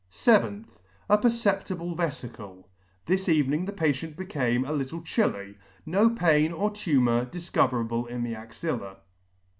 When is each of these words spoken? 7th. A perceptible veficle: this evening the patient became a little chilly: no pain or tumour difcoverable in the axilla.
7th. 0.11 0.65
A 1.11 1.17
perceptible 1.19 1.93
veficle: 1.95 2.63
this 3.05 3.29
evening 3.29 3.65
the 3.65 3.71
patient 3.71 4.17
became 4.17 4.65
a 4.65 4.71
little 4.71 5.03
chilly: 5.03 5.59
no 5.85 6.09
pain 6.09 6.51
or 6.51 6.71
tumour 6.71 7.23
difcoverable 7.27 8.07
in 8.07 8.23
the 8.23 8.33
axilla. 8.33 8.95